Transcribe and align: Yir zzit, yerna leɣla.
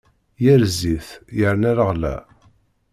Yir 0.43 0.61
zzit, 0.73 1.07
yerna 1.37 1.71
leɣla. 1.77 2.15